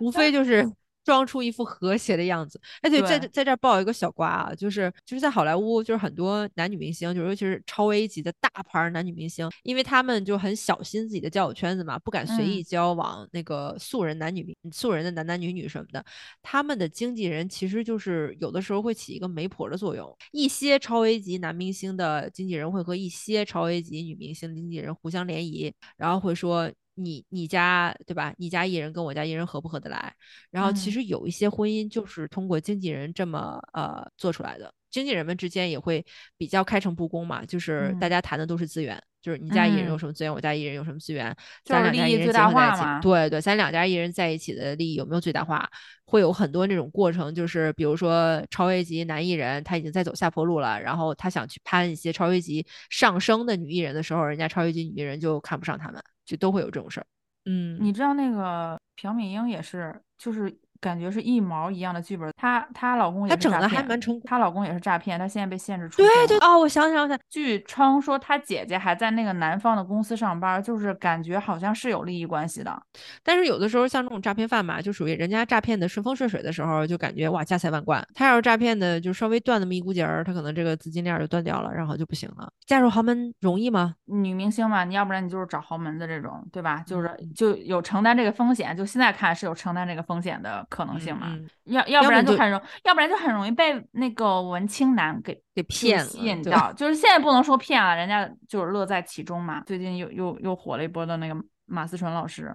[0.00, 0.68] 无非就是
[1.04, 2.60] 装出一副和谐的样子。
[2.80, 16.04] 哎，对，在在这儿爆一个小瓜啊，就是就是在好莱坞，就是很多男女明星，就是尤其是超 A 级的大牌儿男女明星，因为他们就很小心自己的交友圈子嘛，不敢随意嗯交往那个素人男女明素人的男男女女什么的。
[16.42, 20.16] 他们的经纪人其实就是有的时候会起一个媒婆的作用。
[20.32, 28.34] 一些超 A 级男明星的经纪人会和一些超 A 级女明星的经纪人互相联谊，然后会说你你家对吧？
[28.38, 30.12] 你家艺人跟我家艺人合不合得来？
[30.50, 34.72] 然后其嗯实有一些婚姻就是通过经纪人这么呃做出来的。
[34.90, 36.04] 经纪人们之间也会
[36.36, 45.68] 比较开诚布公嘛，就是大嗯家谈的都是资源，就是你家艺人有嗯什么资源，我家艺人有什么资源，咱就是两家艺人利益最大结合在一起，化对对，咱两家艺人在一起的利益有没有最大化？
[46.04, 57.06] 会有很多那种过程，就是比如说超 A 级男艺人他已经在走下坡路了，然后他想去攀一些超 A 级上升的女艺人的时候，人家超 A 级女艺人就看不上他们，就都会有这种事儿。
[57.46, 62.30] 嗯，你知道那个朴敏英也是，就是感觉是一毛一样的剧本。
[62.36, 64.22] 她她老公也她整的还蛮成功。
[64.26, 72.78] 她老公也是诈骗，她现在被限制出对对哦，我想起来，我想，据称说，她姐姐还在那个南方的公司上班，就是感觉好像是有利益关系的。
[73.22, 78.06] 但是有的时候像这种诈骗犯吧，就属于人家诈骗的顺风顺水的时候，就感觉哇家财万贯。
[78.14, 82.48] 他要是诈骗的就稍微断那么一股劲儿，他可能这个资金链就断掉了，然后就不行了。
[82.66, 83.94] 嫁入豪门容易吗？
[84.06, 86.82] 女明星嘛，你要不然你就是找豪门的这种，对吧？
[86.86, 91.38] 就是嗯就有承担这个风险，就现在看是有承担这个风险的可能性嘛。
[91.66, 96.72] 要要不然就很容，要不然就很容易被那个文青男给给骗了吸引到。
[96.74, 99.62] 就是现在不能说骗了，人家就是乐在其中嘛。
[99.64, 102.52] 最近又又又火了一波的那个马思纯老师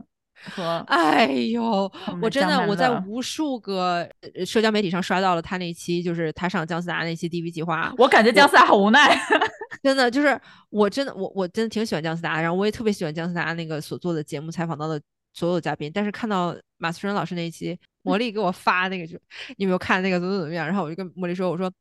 [0.51, 1.89] 和哎呦
[2.21, 9.17] 我，真的我在无数个呃社交媒体上刷到了他那期，就是他上姜思达那期 DV 计划， 我感觉姜思达好无奈。
[9.81, 10.37] 真的就是
[10.69, 14.99] 我真的我我真的挺喜欢姜思达，然后我也特别喜欢姜思达那个所做的节目采访到的
[15.33, 19.17] 所有嘉宾，但是看到马思纯老师那一期，魔力给我发那个就
[19.57, 21.71] 你有没有看那个怎么怎么样，然后我就跟魔力说，我说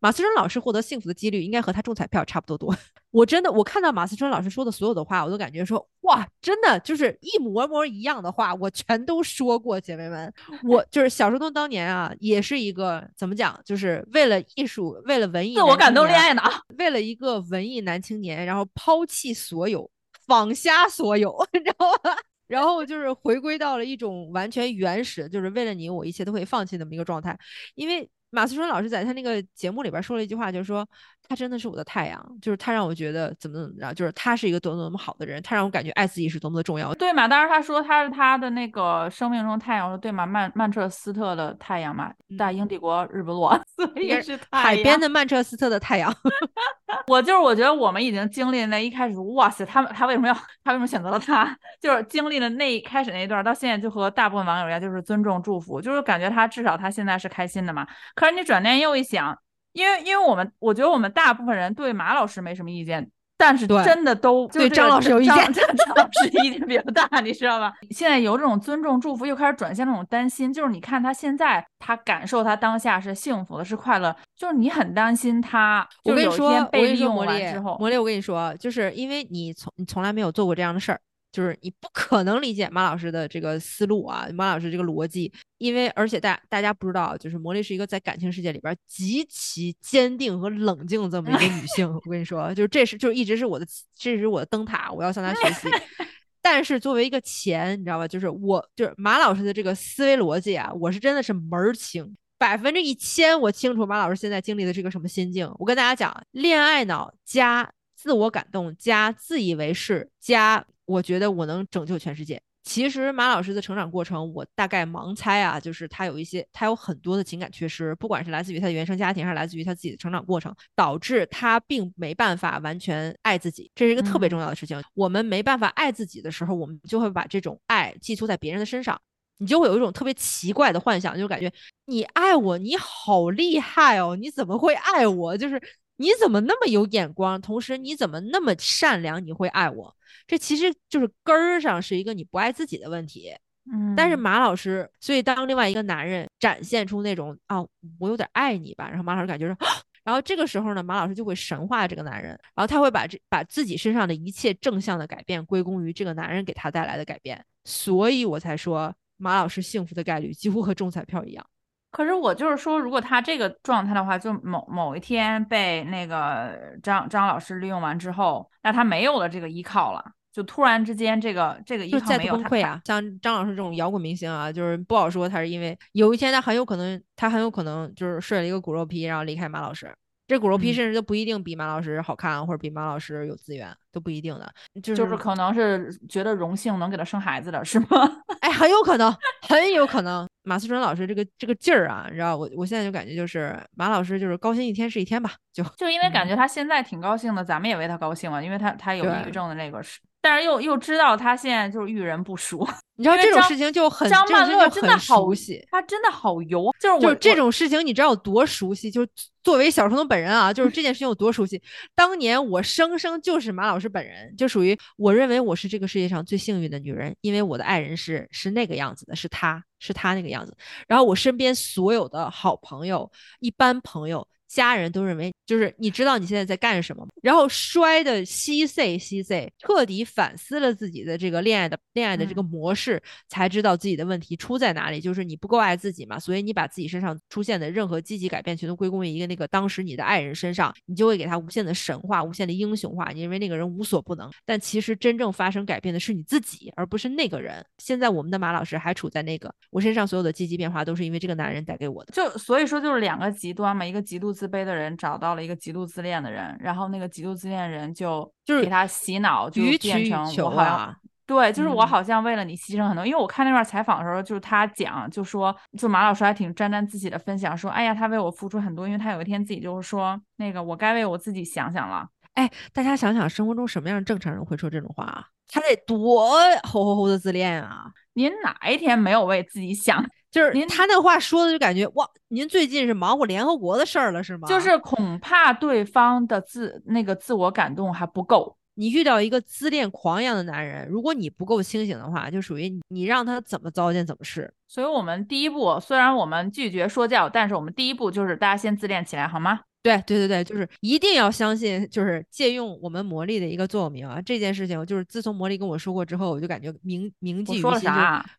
[0.00, 2.76] 马思纯老师获得幸福的几率应该和他中彩票差不多多。
[3.10, 10.32] 我真的我看到马思纯老师说的所有的话，我都感觉说哇，真的就是一模模一样的话，我全都说过，姐妹们。
[10.64, 16.42] 我就是小时候当年啊，也是一个怎么讲，就是为了艺术，为了文艺，自我感动恋爱脑，
[16.78, 19.90] 为了一个文艺男青年，然后抛弃所有，
[20.26, 22.16] 仿瞎所有， 你知道吗？
[22.52, 27.38] 然后就是回归到了一种完全原始，就是为了你，我一切都可以放弃那么一个状态。
[27.74, 30.86] 因为马思纯老师在他那个节目里边说了一句话，就是说
[31.28, 36.94] 他真的是我的太阳，就是他让我觉得怎么怎么着，就是他是一个多么多么好的人，他让我感觉爱自己是多么的重要。
[36.94, 37.28] 对嘛？
[37.28, 40.24] 当时他说他是他的那个生命中太阳，我说对嘛？
[40.24, 46.12] 曼曼彻斯特的太阳嘛，大英帝国日不落， 所以是海边的曼彻斯特的太阳，
[47.06, 51.54] 我就是我觉得我们已经经历了那一开始，哇塞，他们他为什么要他为什么选择了他？
[51.80, 57.86] 就是经历了那一开始那一段，到现在就和大部分网友一样，就是尊重祝福，就是感觉他至少他现在是开心的嘛。
[58.22, 59.36] 可是你转念又一想，
[59.72, 63.10] 因为因为我们我觉得我们大部分人对马老师没什么意见。
[63.36, 67.72] 但是真的都对张老师有意见张 张老师意见比较大，你知道吧？
[67.90, 81.00] 现在由这种尊重祝福又开始转向那种担心，就是你看他现在，他感受他当下是幸福的，是快乐，就是你很担心他，我跟你说，被利用完之后，魔力，我跟你说，就是因为你从你从来没有做过这样的事儿，
[81.32, 91.90] 就是你不可能理解马老师的这个思路啊，马老师这个逻辑，因为而且大大家不知道，就是魔力是一个在感情世界里边极其坚定和冷静的这么一个女性。
[91.92, 93.66] 我跟你说，就是这是就是一直是我的
[93.96, 95.68] 这是我的灯塔，我要向她学习。
[96.44, 98.06] 但是作为一个钱，你知道吧？
[98.06, 102.16] 就是我就是马老师的这个思维逻辑啊，我是真的是门儿清。
[102.36, 105.48] 百分之一千，我清楚马老师现在经历的是个什么心境。
[105.60, 112.40] 我跟大家讲，恋爱脑加自我感动加自以为是加，我觉得我能拯救全世界。
[112.64, 124.80] 其实马老师的成长过程，我大概盲猜啊，就是他有一些，他有很多的情感缺失，不管是来自于他的原生家庭，还是来自于他自己的成长过程，导致他并没办法完全爱自己，这是一个特别嗯重要的事情。
[124.94, 129.00] 我们没办法爱自己的时候，我们就会把这种爱寄托在别人的身上。
[129.38, 131.52] 你就会有一种特别奇怪的幻想，就感觉
[131.86, 135.36] 你爱我，你好厉害哦，你怎么会爱我？
[135.36, 135.60] 就是
[135.96, 139.96] 你怎么那么有眼光，同时你怎么那么善良，你会爱我？
[140.26, 143.32] 这其实就是根儿上是一个你不爱自己的问题。
[143.72, 147.60] 嗯，但是马老师，所以当另外一个男人展现出那种啊，
[148.00, 149.56] 我有点爱你吧，然后马老师感觉说，
[150.02, 161.46] 然后这个时候呢，马老师就会神化这个男人，然后他会把这把自己身上的一切正向的改变归功于这个男人给他带来的改变，所以我才说马老师幸福的概率几乎和中彩票一样。
[161.92, 170.02] 可是我就是说，如果他这个状态的话，就某某一天被那个张张老师利用完之后，那他没有了这个依靠了，
[170.32, 172.80] 就突然之间这个这个依靠没有，他他崩溃啊！
[172.86, 179.94] 像张老师这种摇滚明星啊，就是不好说他是因为有一天他很有可能，他很有可能就是睡了一个骨肉皮，然后离开马老师。
[180.26, 184.52] 这骨肉批嗯甚至都不一定比马老师好看，或者比马老师有资源，都不一定的。
[184.82, 187.86] 就是就是可能是觉得荣幸能给他生孩子的是吗？
[188.40, 189.14] 哎，很有可能，
[189.46, 190.26] 很有可能。
[190.44, 205.64] 马思纯老师这个这个劲儿啊，你知道，我我现在就感觉就是马老师就是高兴一天是一天吧，就就因为感嗯觉他现在挺高兴的，咱们也为他高兴了，因为他他有抑郁症的那个是，但是又又知道他现在就是遇人不淑，你知道这种事情就很张曼乐真的好熟悉。
[205.70, 208.90] 他真的好油，就是我就是这种事情，你知道有多熟悉？
[208.90, 209.08] 就是
[209.44, 211.62] 作为小成龙本人啊，就是这件事情有多熟悉。
[211.94, 220.56] 当年我生生就是马老师是本人，就属于我认为我是这个世界上最幸运的女人，因为我的爱人是是那个样子的，是他是他那个样子。
[220.86, 247.64] 然后我身边所有的好朋友、一般朋友、家人都认为就是你知道你现在在干什么吗，然后摔的稀碎稀碎，彻底反思了自己的这个恋爱的恋爱的这个模式，才知道自己的问题出在哪里，就是你不够爱自己嘛，所以你把自己身上出现的任何积极改变全都归功于一个那个当时你的爱人身上，你就会给他无限的神话、无限的英雄化，你认为那个人无所不能，但其实真正发生改变的是你自己，而不是那个人。
[247.78, 260.96] 现在我们的马老师还处在那个我身上所有的积极变化都是因为这个男人带给我的，就所以说就是两个极端嘛，一个极度自卑的人找到了一个极度自恋的人，然后那个极度自恋人就就是给他洗脑，就变成求我好像啊。
[261.24, 272.04] 对，就是我嗯好像为了你牺牲很多，因为我看那段采访的时候，就是他讲，就说，就马老师还挺沾沾自喜的分享说，哎呀，他为我付出很多，因为他有一天自己就是说，那个我该为我自己想想了。
[272.34, 275.24] 哎，大家想想，生活中什么样的正常人会说这种话啊？
[275.46, 276.32] 他得多
[276.64, 277.84] 吼吼吼的自恋啊！
[278.14, 280.04] 您哪一天没有为自己想？
[280.32, 284.48] 就是您他那话说的，就感觉哇，您最近是忙活联合国的事儿了是吗？
[284.48, 288.56] 就是恐怕对方的自那个自我感动还不够。
[288.74, 294.50] 你遇到一个自恋狂一样的男人，如果你不够清醒的话，就属于你你让他怎么糟践怎么是。
[294.66, 299.60] 所以，我们第一步，虽然我们拒绝说教，但是我们第一步就是大家先自恋起来，好吗？
[299.82, 307.90] 对对对对，就是一定要相信，就是借用我们魔力的一个座右铭啊，这件事情就是自从魔力跟我说过之后，我就感觉铭铭记于心？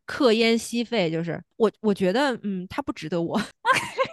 [0.06, 3.38] 刻烟吸肺，就是我我觉得嗯，他不值得我，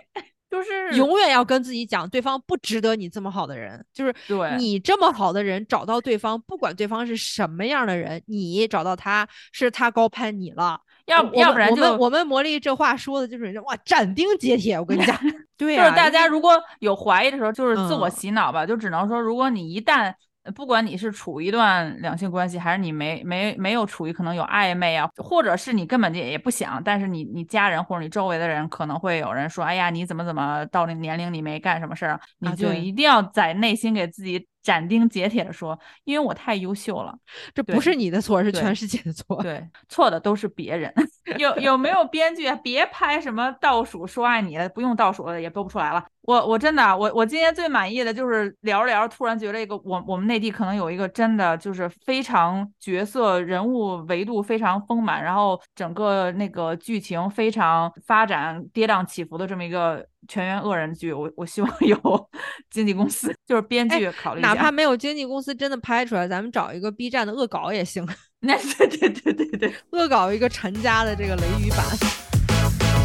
[0.51, 4.57] 就是永远要跟自己讲，对方不值得你这么好的人，就是对。
[4.57, 10.81] 你这么好的人找到对方，不管对方是什么样的人，你找到他是他高攀你了。
[11.07, 15.17] 要要不然就我们我们魔力这话说的就是哇斩钉截铁，我跟你讲，
[15.57, 18.11] 对啊、就是大家如果有怀疑的时候，就是自我嗯。
[18.11, 20.15] 洗脑吧，就只能说，如果你一旦呃
[20.55, 37.15] 不管你是处于一段两性关系，还是你没没没有处于可能有暧昧啊，或者是你根本就也不想，但是你你家人或者你周围的人可能会有人说，哎呀，你怎么怎么到那年龄你没干什么事儿，你就一定要在内心给自己斩钉截铁的说，因为我太优秀了。
[37.55, 39.43] 这不是你的错，是全世界的错。
[39.43, 40.93] 对，错的都是别人。
[41.39, 42.57] 有有没有编剧啊？
[42.57, 46.05] 别拍什么倒数说爱你的，不用倒数了，也播不出来了。
[46.31, 61.13] 我我真的啊，我我今天最满意的就是聊着聊着，突然觉得一个我我们内地可能有一个真的就是非常角色人物维度非常丰满，然后整个那个剧情非常发展跌宕起伏的这么一个全员恶人剧。
[61.13, 61.99] 我我希望有
[62.71, 68.07] 经纪公司就是编哎剧考虑哪怕没有经纪公司真的拍出来，咱们找一个 B 站的恶搞也行，
[68.39, 69.75] 那 对对对对对。
[69.91, 72.30] 恶搞一个陈家的这个雷雨版。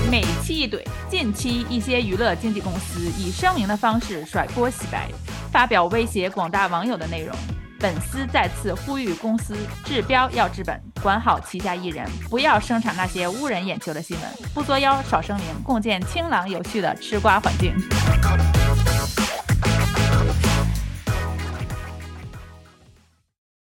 [0.09, 5.09] 每期一怼，近期一些娱乐经纪公司以声明的方式甩锅洗白，
[5.51, 7.35] 发表威胁广大网友的内容。
[7.79, 17.73] 本司再次呼吁公司治标要治本，管好旗下艺人，不要生产那些污人眼球的新闻，不作妖少声明，共建清朗有序的吃瓜环境。